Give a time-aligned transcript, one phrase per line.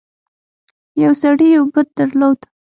[1.03, 2.39] یو سړي یو بت درلود.